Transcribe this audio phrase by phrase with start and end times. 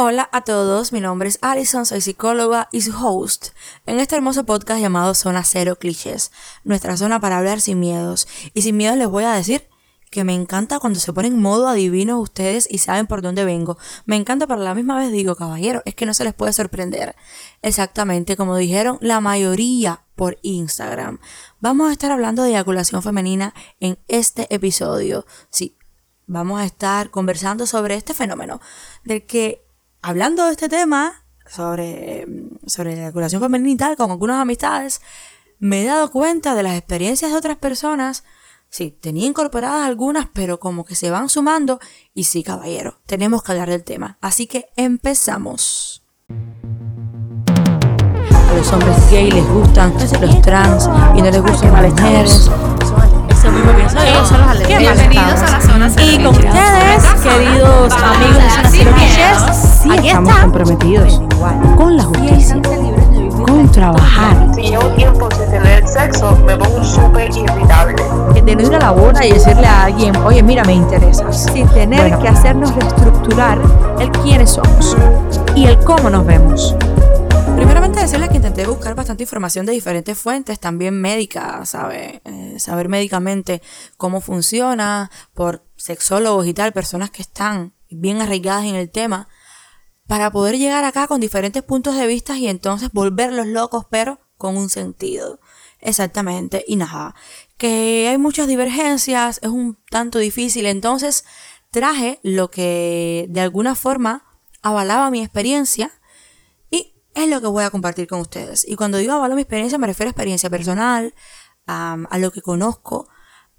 [0.00, 3.48] Hola a todos, mi nombre es Alison, soy psicóloga y su host
[3.84, 6.30] en este hermoso podcast llamado Zona Cero Clichés,
[6.62, 8.28] nuestra zona para hablar sin miedos.
[8.54, 9.66] Y sin miedos les voy a decir
[10.12, 13.76] que me encanta cuando se ponen modo adivino ustedes y saben por dónde vengo.
[14.06, 16.52] Me encanta, pero a la misma vez digo, caballero, es que no se les puede
[16.52, 17.16] sorprender.
[17.62, 21.18] Exactamente, como dijeron la mayoría por Instagram.
[21.58, 25.26] Vamos a estar hablando de eyaculación femenina en este episodio.
[25.50, 25.76] Sí,
[26.28, 28.60] vamos a estar conversando sobre este fenómeno,
[29.02, 29.66] del que
[30.02, 32.26] hablando de este tema, sobre,
[32.66, 35.00] sobre la eyaculación femenina y tal, con algunas amistades,
[35.58, 38.24] me he dado cuenta de las experiencias de otras personas.
[38.70, 41.80] Sí, tenía incorporadas algunas, pero como que se van sumando.
[42.14, 44.18] Y sí, caballero, tenemos que hablar del tema.
[44.20, 46.02] Así que empezamos.
[48.30, 52.50] A los hombres gay les gustan los trans y no les gustan las mujeres.
[53.38, 54.66] Eso mismo pienso yo.
[54.66, 59.90] Bienvenidos a la zona cero Y con ustedes, queridos amigos de Zona Cero Clichés, Sí
[59.92, 60.42] aquí estamos está.
[60.42, 61.22] comprometidos
[61.76, 62.56] con la justicia,
[63.46, 64.36] con trabajar.
[64.56, 68.02] Si llevo tiempo sin tener sexo, me pongo súper irritable.
[68.44, 71.44] De no ir a la boda y decirle a alguien, oye, mira, me interesas.
[71.52, 72.18] Sin tener Bueno.
[72.18, 73.58] que hacernos reestructurar
[74.00, 74.96] el quiénes somos
[75.54, 76.74] y el cómo nos vemos.
[77.88, 81.62] Primeramente decirles que intenté buscar bastante información de diferentes fuentes, también médica.
[81.90, 83.62] Eh, saber médicamente
[83.96, 89.26] cómo funciona, por sexólogos y tal, personas que están bien arraigadas en el tema,
[90.06, 94.58] para poder llegar acá con diferentes puntos de vista y entonces volverlos locos, pero con
[94.58, 95.40] un sentido.
[95.80, 96.66] Exactamente.
[96.68, 97.14] Y nada,
[97.56, 101.24] que hay muchas divergencias, es un tanto difícil, entonces
[101.70, 104.26] traje lo que de alguna forma
[104.60, 105.97] avalaba mi experiencia
[107.22, 108.66] es lo que voy a compartir con ustedes.
[108.66, 111.14] Y cuando digo avalo mi experiencia, me refiero a experiencia personal,
[111.66, 113.08] am, a lo que conozco,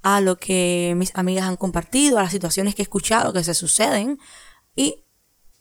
[0.02, 3.54] a lo que mis amigas han compartido, a las situaciones que he escuchado que se
[3.54, 4.20] suceden.
[4.76, 5.06] Y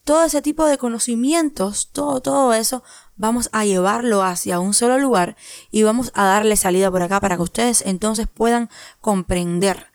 [0.05, 2.83] todo ese tipo de conocimientos, todo, todo eso,
[3.17, 5.37] vamos a llevarlo hacia un solo lugar
[5.71, 8.71] y vamos a darle salida por acá para que ustedes entonces puedan
[9.01, 9.89] comprender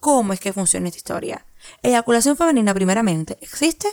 [0.00, 1.46] cómo es que funciona esta historia.
[1.82, 3.88] Eyaculación femenina, primeramente, ¿existe?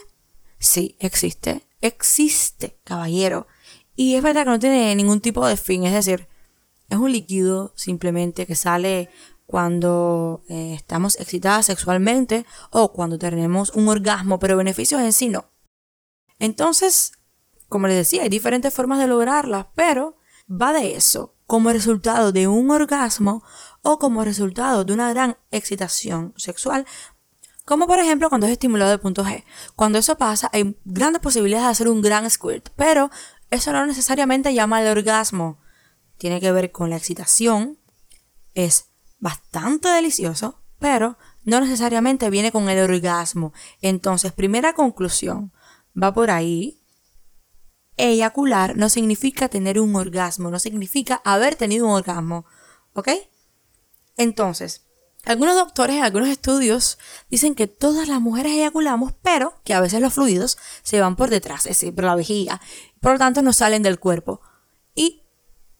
[0.60, 1.68] Sí, existe.
[1.82, 3.48] Existe, caballero.
[3.96, 6.28] Y es verdad que no tiene ningún tipo de fin, es decir,
[6.90, 9.10] es un líquido simplemente que sale
[9.46, 15.52] cuando eh, estamos excitadas sexualmente o cuando tenemos un orgasmo, pero beneficios en sí no.
[16.40, 17.14] Entonces,
[17.70, 20.18] como les decía, hay diferentes formas de lograrlas, pero
[20.50, 23.44] va de eso, como resultado de un orgasmo
[23.82, 26.86] o como resultado de una gran excitación sexual,
[27.66, 29.44] como por ejemplo cuando es estimulado de punto G.
[29.76, 33.10] Cuando eso pasa, hay grandes posibilidades de hacer un gran squirt, pero
[33.50, 35.60] eso no necesariamente llama al orgasmo.
[36.18, 37.78] Tiene que ver con la excitación,
[38.54, 38.90] es
[39.20, 43.54] bastante delicioso, pero no necesariamente viene con el orgasmo.
[43.82, 45.52] Entonces, primera conclusión,
[46.02, 46.82] va por ahí.
[47.98, 52.46] Eyacular no significa tener un orgasmo, no significa haber tenido un orgasmo,
[52.94, 53.10] ¿ok?
[54.18, 54.86] Entonces,
[55.26, 60.00] algunos doctores en algunos estudios dicen que todas las mujeres eyaculamos, pero que a veces
[60.00, 62.62] los fluidos se van por detrás, es decir, por la vejiga,
[63.06, 64.42] por lo tanto no salen del cuerpo.
[64.96, 65.22] Y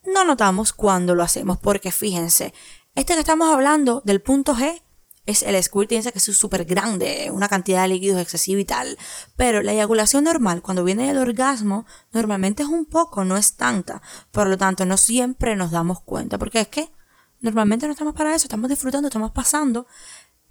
[0.04, 2.54] no notamos cuando lo hacemos, porque fíjense,
[2.94, 4.84] este que estamos hablando del punto G
[5.26, 9.00] es el squirt, piensa que es súper grande, una cantidad de líquidos excesiva y tal.
[9.36, 14.04] Pero la eyaculación normal, cuando viene el orgasmo, normalmente es un poco, no es tanta.
[14.30, 16.92] Por lo tanto, no siempre nos damos cuenta, porque es que
[17.40, 19.88] normalmente no estamos para eso, estamos disfrutando, estamos pasando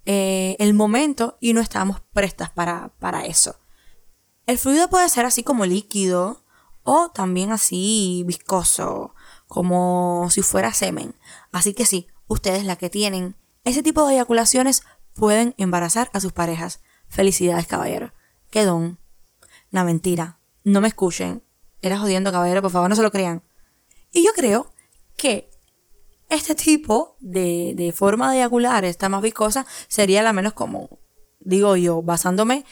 [0.05, 3.55] eh, el momento y no estamos prestas para, para eso.
[4.45, 6.43] El fluido puede ser así como líquido
[6.85, 9.13] o también así viscoso,
[9.47, 11.15] como si fuera semen.
[11.51, 13.35] Así que sí, ustedes la que tienen
[13.65, 14.83] ese tipo de eyaculaciones
[15.15, 16.81] pueden embarazar a sus parejas.
[17.09, 18.13] Felicidades, caballero.
[18.51, 18.99] Qué don.
[19.71, 20.39] La mentira.
[20.63, 21.43] No me escuchen.
[21.81, 23.43] Era jodiendo, caballero, por favor, no se lo crean.
[24.11, 24.71] Y yo creo
[25.17, 25.49] que
[26.29, 30.87] este tipo de, de forma de eyacular, esta más viscosa, sería la menos común.
[31.39, 32.65] Digo yo, basándome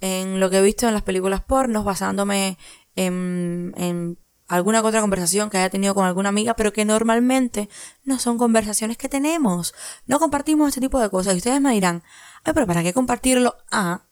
[0.00, 2.56] en lo que he visto en las películas pornos, basándome
[3.06, 4.18] en,
[4.48, 7.68] alguna otra conversación que haya tenido con alguna amiga, pero que normalmente
[8.04, 9.74] no son conversaciones que tenemos.
[10.06, 11.34] No compartimos este tipo de cosas.
[11.34, 12.02] Y ustedes me dirán,
[12.44, 13.56] ay, pero ¿para qué compartirlo?
[13.70, 14.06] Ah,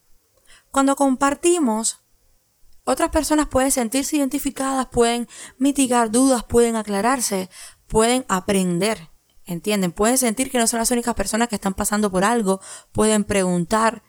[0.71, 2.05] cuando compartimos,
[2.85, 5.27] otras personas pueden sentirse identificadas, pueden
[5.59, 7.49] mitigar dudas, pueden aclararse,
[7.87, 9.11] pueden aprender.
[9.47, 9.93] ¿Entienden?
[9.93, 12.61] Pueden sentir que no son las únicas personas que están pasando por algo,
[12.93, 14.03] pueden preguntar,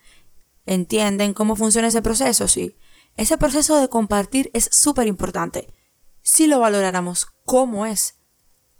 [0.66, 2.48] ¿entienden cómo funciona ese proceso?
[2.48, 2.76] Sí.
[3.18, 5.74] Ese proceso de compartir es súper importante
[6.22, 8.20] si lo valoráramos como es.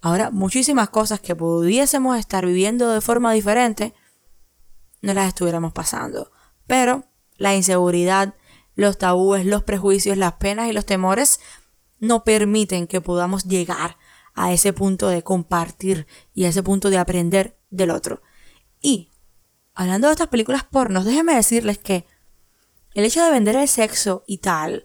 [0.00, 3.94] Ahora, muchísimas cosas que pudiésemos estar viviendo de forma diferente,
[5.02, 6.30] no las estuviéramos pasando.
[6.66, 7.04] Pero
[7.36, 8.34] la inseguridad,
[8.74, 11.40] los tabúes, los prejuicios, las penas y los temores
[11.98, 13.96] no permiten que podamos llegar
[14.34, 18.22] a ese punto de compartir y a ese punto de aprender del otro.
[18.80, 19.10] Y
[19.74, 22.06] hablando de estas películas pornos, déjenme decirles que
[22.98, 24.84] el hecho de vender el sexo y tal,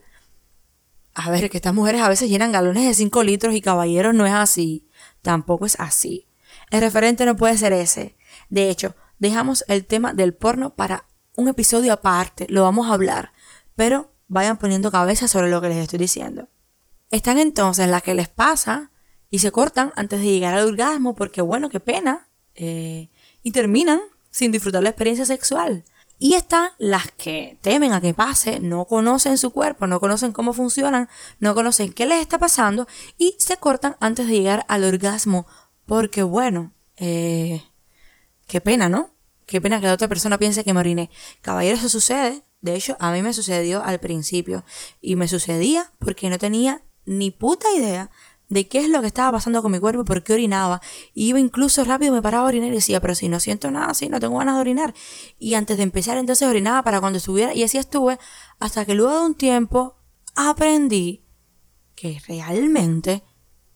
[1.16, 4.28] a ver, que estas mujeres a veces llenan galones de 5 litros y caballeros no
[4.28, 4.88] es así,
[5.24, 6.28] tampoco es así.
[6.70, 8.16] El referente no puede ser ese.
[8.50, 13.32] De hecho, dejamos el tema del porno para un episodio aparte, lo vamos a hablar,
[13.76, 16.50] pero vayan poniendo cabeza sobre lo que les estoy diciendo.
[17.10, 18.92] Están entonces las que les pasa
[19.32, 23.10] y se cortan antes de llegar al orgasmo porque bueno, qué pena, eh,
[23.42, 25.84] y terminan sin disfrutar la experiencia sexual.
[26.20, 30.54] Y están las que temen a que pase, no conocen su cuerpo, no conocen cómo
[30.54, 32.88] funcionan, no conocen qué les está pasando
[33.18, 35.46] y se cortan antes de llegar al orgasmo
[35.86, 37.64] porque bueno, eh,
[38.48, 39.10] qué pena, ¿no?
[39.46, 41.10] Qué pena que la otra persona piense que me oriné.
[41.42, 42.44] Caballero, eso sucede.
[42.62, 44.64] De hecho, a mí me sucedió al principio.
[45.02, 48.10] Y me sucedía porque no tenía ni puta idea
[48.54, 50.82] de qué es lo que estaba pasando con mi cuerpo por qué orinaba.
[51.14, 54.10] Iba incluso rápido, me paraba a orinar y decía, pero si no siento nada, si
[54.10, 54.94] no tengo ganas de orinar.
[55.40, 57.54] Y antes de empezar, entonces orinaba para cuando estuviera.
[57.54, 58.20] Y así estuve
[58.60, 59.98] hasta que luego de un tiempo
[60.36, 61.26] aprendí
[61.96, 63.24] que realmente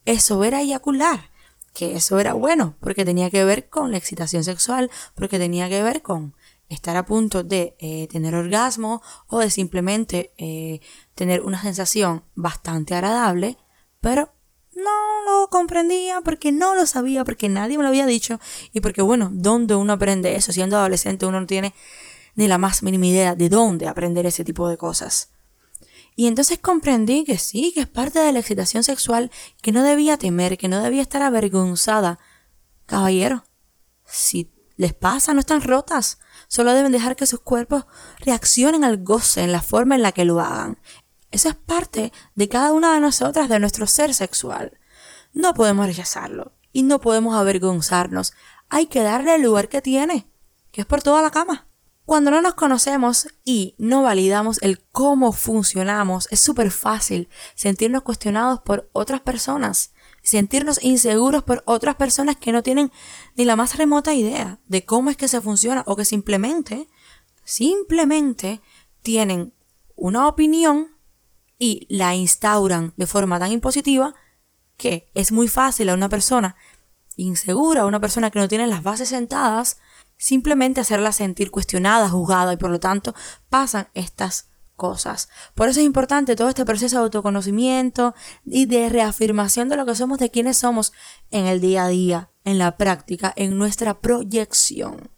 [0.06, 1.32] eso era eyacular
[1.78, 5.84] que eso era bueno, porque tenía que ver con la excitación sexual, porque tenía que
[5.84, 6.34] ver con
[6.70, 10.82] estar a punto de eh, tener orgasmo o de simplemente eh,
[11.14, 13.58] tener una sensación bastante agradable,
[14.02, 14.34] pero
[14.88, 18.40] no lo comprendía porque no lo sabía, porque nadie me lo había dicho
[18.74, 20.52] y porque bueno, ¿dónde uno aprende eso?
[20.52, 21.74] Siendo adolescente uno no tiene
[22.36, 25.32] ni la más mínima idea de dónde aprender ese tipo de cosas.
[26.16, 29.32] Y entonces comprendí que sí, que es parte de la excitación sexual,
[29.62, 32.18] que no debía temer, que no debía estar avergonzada.
[32.88, 33.44] Caballero,
[34.04, 36.20] si les pasa, no están rotas.
[36.48, 37.86] Solo deben dejar que sus cuerpos
[38.20, 40.80] reaccionen al goce en la forma en la que lo hagan.
[41.32, 44.80] Eso es parte de cada una de nosotras, de nuestro ser sexual.
[45.34, 48.34] No podemos rechazarlo y no podemos avergonzarnos.
[48.70, 50.28] Hay que darle el lugar que tiene,
[50.72, 51.68] que es por toda la cama.
[52.06, 58.62] Cuando no nos conocemos y no validamos el cómo funcionamos, es súper fácil sentirnos cuestionados
[58.62, 59.92] por otras personas,
[60.24, 62.94] sentirnos inseguros por otras personas que no tienen
[63.36, 66.88] ni la más remota idea de cómo es que se funciona o que simplemente,
[67.44, 68.62] simplemente
[69.02, 69.54] tienen
[69.98, 70.97] una opinión
[71.58, 74.14] y la instauran de forma tan impositiva
[74.78, 76.56] que es muy fácil a una persona
[77.16, 79.80] insegura, a una persona que no tiene las bases sentadas,
[80.18, 83.16] simplemente hacerla sentir cuestionada, juzgada y por lo tanto
[83.50, 85.30] pasan estas cosas.
[85.56, 88.14] Por eso es importante todo este proceso de autoconocimiento
[88.46, 90.94] y de reafirmación de lo que somos, de quiénes somos
[91.32, 95.10] en el día a día, en la práctica, en nuestra proyección.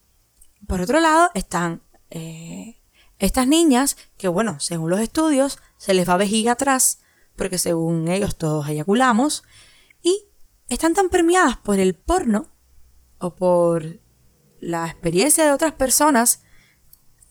[0.66, 2.82] Por otro lado están eh,
[3.20, 7.00] estas niñas que, bueno, según los estudios, se les va vejiga atrás,
[7.36, 9.44] porque según ellos todos eyaculamos,
[10.04, 10.26] y
[10.68, 12.52] están tan permeadas por el porno
[13.18, 14.00] o por
[14.60, 16.42] la experiencia de otras personas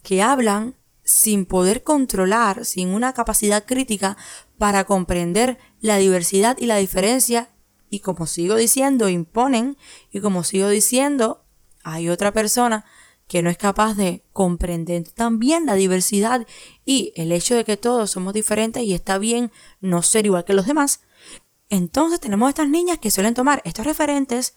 [0.02, 0.74] que hablan
[1.04, 4.16] sin poder controlar, sin una capacidad crítica
[4.56, 7.50] para comprender la diversidad y la diferencia
[7.90, 9.76] y como sigo diciendo, imponen
[10.10, 11.44] y como sigo diciendo,
[11.84, 12.84] hay otra persona
[13.28, 16.46] que no es capaz de comprender también la diversidad
[16.84, 20.54] y el hecho de que todos somos diferentes y está bien no ser igual que
[20.54, 21.02] los demás.
[21.68, 24.54] Entonces tenemos estas niñas que suelen tomar estos referentes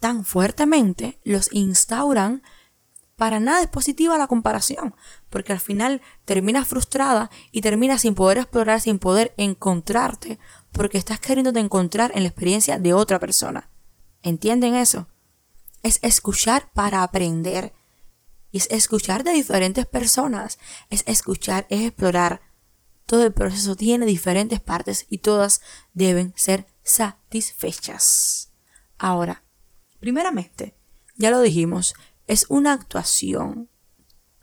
[0.00, 2.42] tan fuertemente los instauran,
[3.16, 4.94] para nada es positiva la comparación,
[5.28, 10.38] porque al final terminas frustrada y terminas sin poder explorar, sin poder encontrarte,
[10.70, 13.70] porque estás queriendo encontrar en la experiencia de otra persona.
[14.22, 15.08] ¿Entienden eso?
[15.82, 17.72] Es escuchar para aprender.
[18.52, 20.58] Es escuchar de diferentes personas.
[20.90, 22.40] Es escuchar, es explorar.
[23.06, 25.60] Todo el proceso tiene diferentes partes y todas
[25.94, 28.52] deben ser satisfechas.
[28.98, 29.44] Ahora,
[30.00, 30.76] Primeramente,
[31.16, 31.94] ya lo dijimos,
[32.26, 33.68] es una actuación.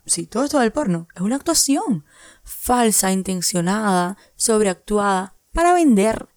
[0.04, 2.04] Sí, todo esto del porno es una actuación
[2.44, 6.28] falsa, intencionada, sobreactuada, para vender.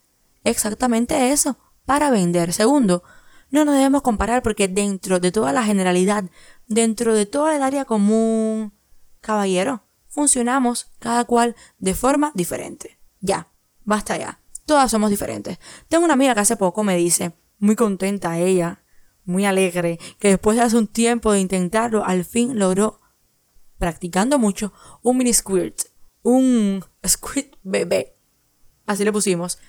[0.43, 2.53] Exactamente eso, para vender.
[2.53, 3.03] Segundo,
[3.51, 6.25] no nos debemos comparar porque dentro de toda la generalidad,
[6.67, 8.73] dentro de toda el área común,
[9.21, 12.99] caballero, funcionamos cada cual de forma diferente.
[13.21, 13.51] Ya,
[13.83, 14.39] basta ya.
[14.65, 15.57] Todas somos diferentes.
[15.87, 18.83] Tengo una amiga que hace poco me dice, muy contenta ella,
[19.25, 23.01] muy alegre, que después de hace un tiempo de intentarlo, al fin logró,
[23.77, 25.81] practicando mucho, un mini squirt,
[26.21, 28.15] un squirt bebé.
[28.85, 29.59] Así le pusimos.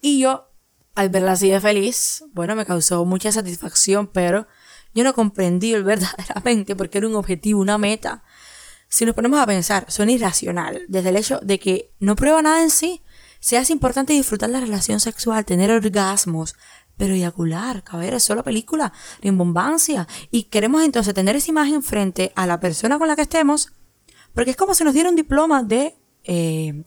[0.00, 0.51] Y yo,
[0.94, 4.46] al verla así de feliz, bueno, me causó mucha satisfacción, pero
[4.94, 8.22] yo no comprendí verdaderamente porque era un objetivo, una meta.
[8.88, 12.62] si nos ponemos a pensar, son irracional, desde el hecho de que no prueba nada
[12.62, 13.02] en sí.
[13.40, 16.54] Se hace importante disfrutar la relación sexual, tener orgasmos,
[16.96, 20.06] pero eyacular, caballero, es solo película, rimbombancia.
[20.30, 23.72] Y queremos entonces tener esa imagen frente a la persona con la que estemos,
[24.34, 26.84] porque es como si nos diera un diploma de, eh,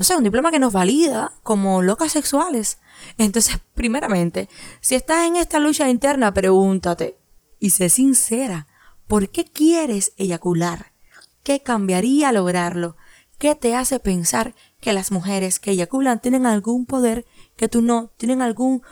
[0.00, 2.78] no sé, un diploma que nos valida como locas sexuales.
[3.18, 4.48] Entonces, primeramente,
[4.80, 7.18] si estás en esta lucha interna, pregúntate
[7.58, 8.66] y sé sincera,
[9.06, 10.92] ¿por qué quieres eyacular?
[11.42, 12.96] ¿Qué cambiaría lograrlo?
[13.36, 17.26] ¿Qué te hace pensar que las mujeres que eyaculan tienen algún poder
[17.56, 18.10] que tú no?
[18.16, 18.82] ¿Tienen algún,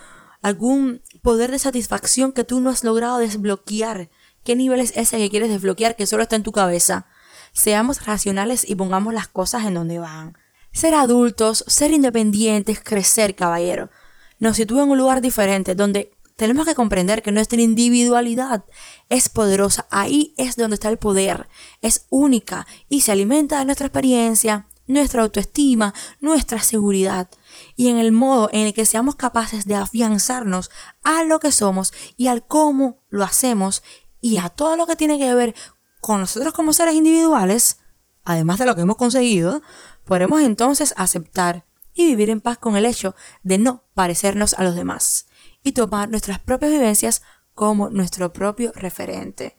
[0.43, 4.11] algún poder de satisfacción que tú no has logrado desbloquear?
[4.43, 7.07] ¿Qué nivel es ese que quieres desbloquear que solo está en tu cabeza?
[7.51, 10.37] Seamos racionales y pongamos las cosas en donde van.
[10.71, 13.89] Ser adultos, ser independientes, crecer, caballero.
[14.39, 18.63] Nos sitúa en un lugar diferente donde tenemos que comprender que nuestra individualidad
[19.09, 19.87] es poderosa.
[19.91, 21.49] Ahí es donde está el poder.
[21.81, 27.29] Es única y se alimenta de nuestra experiencia, nuestra autoestima, nuestra seguridad.
[27.75, 30.71] Y en el modo en el que seamos capaces de afianzarnos
[31.03, 33.83] a lo que somos y al cómo lo hacemos
[34.21, 35.55] y a todo lo que tiene que ver
[35.99, 37.79] con nosotros como seres individuales,
[38.23, 39.61] además de lo que hemos conseguido,
[40.09, 44.75] podremos entonces aceptar y vivir en paz con el hecho de no parecernos a los
[44.75, 45.27] demás
[45.63, 47.21] y tomar nuestras propias vivencias
[47.53, 49.55] como nuestro propio referente.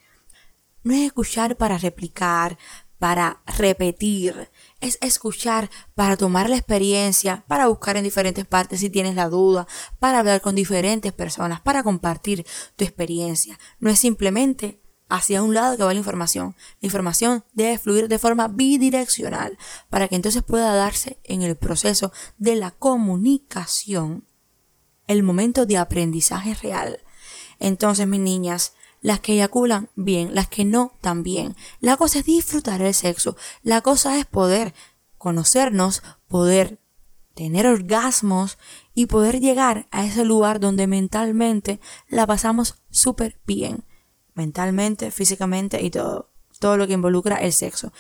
[0.82, 2.58] No es escuchar para replicar,
[2.98, 9.14] para repetir, es escuchar para tomar la experiencia, para buscar en diferentes partes si tienes
[9.14, 9.68] la duda,
[10.00, 13.56] para hablar con diferentes personas, para compartir tu experiencia.
[13.78, 16.54] No es simplemente hacia un lado que va la información.
[16.80, 19.58] La información debe fluir de forma bidireccional
[19.90, 24.24] para que entonces pueda darse en el proceso de la comunicación
[25.06, 27.00] el momento de aprendizaje real.
[27.58, 31.56] Entonces, mis niñas, las que eyaculan bien, las que no también.
[31.80, 33.36] La cosa es disfrutar el sexo.
[33.62, 34.72] La cosa es poder
[35.18, 36.80] conocernos, poder
[37.34, 38.58] tener orgasmos
[38.94, 43.84] y poder llegar a ese lugar donde mentalmente la pasamos súper bien.
[44.34, 46.30] Mentalmente, físicamente y todo.
[46.58, 47.92] Todo lo que involucra el sexo.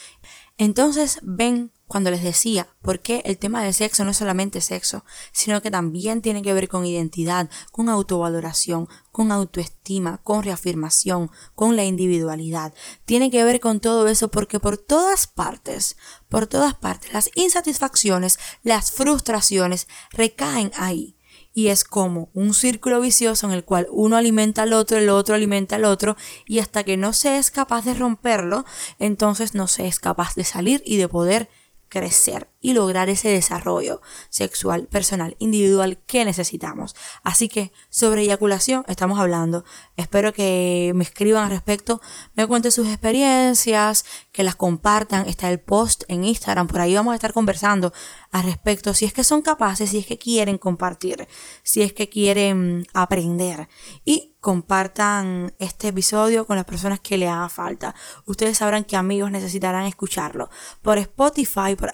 [0.58, 5.04] Entonces ven cuando les decía por qué el tema del sexo no es solamente sexo,
[5.32, 11.74] sino que también tiene que ver con identidad, con autovaloración, con autoestima, con reafirmación, con
[11.74, 12.74] la individualidad.
[13.06, 15.96] Tiene que ver con todo eso porque por todas partes,
[16.28, 21.16] por todas partes, las insatisfacciones, las frustraciones recaen ahí.
[21.52, 25.34] Y es como un círculo vicioso en el cual uno alimenta al otro, el otro
[25.34, 26.16] alimenta al otro,
[26.46, 28.64] y hasta que no se es capaz de romperlo,
[28.98, 31.48] entonces no se es capaz de salir y de poder
[31.88, 36.94] crecer y lograr ese desarrollo sexual, personal, individual que necesitamos.
[37.22, 39.64] Así que sobre eyaculación estamos hablando.
[39.96, 42.00] Espero que me escriban al respecto,
[42.34, 45.28] me cuenten sus experiencias, que las compartan.
[45.28, 47.92] Está el post en Instagram, por ahí vamos a estar conversando
[48.30, 48.94] al respecto.
[48.94, 51.26] Si es que son capaces, si es que quieren compartir,
[51.62, 53.68] si es que quieren aprender.
[54.04, 57.94] Y compartan este episodio con las personas que le haga falta.
[58.24, 60.48] Ustedes sabrán que amigos necesitarán escucharlo
[60.82, 61.92] por Spotify, por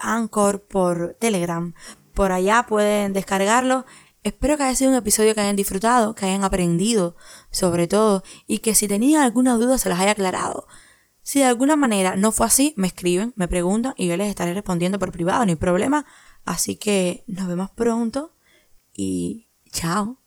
[0.61, 1.75] Por Telegram.
[2.15, 3.85] Por allá pueden descargarlo.
[4.23, 7.17] Espero que haya sido un episodio que hayan disfrutado, que hayan aprendido
[7.51, 10.67] sobre todo y que si tenían alguna duda se las haya aclarado.
[11.23, 14.55] Si de alguna manera no fue así, me escriben, me preguntan y yo les estaré
[14.55, 16.07] respondiendo por privado, no hay problema.
[16.45, 18.35] Así que nos vemos pronto
[18.93, 20.26] y chao.